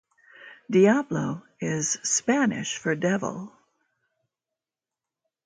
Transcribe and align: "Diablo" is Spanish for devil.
"Diablo" 0.67 1.43
is 1.59 1.99
Spanish 2.01 2.75
for 2.75 2.95
devil. 2.95 3.55